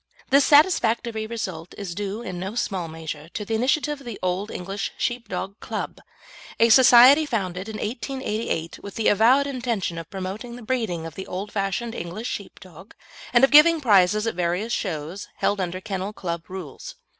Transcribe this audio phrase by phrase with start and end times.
[0.31, 4.49] This satisfactory result is due in no small measure to the initiative of the Old
[4.49, 5.99] English Sheepdog Club,
[6.59, 11.27] a society founded in 1888, with the avowed intention of promoting the breeding of the
[11.27, 12.95] old fashioned English Sheepdog,
[13.31, 16.95] and of giving prizes at various shows held under Kennel Club Rules.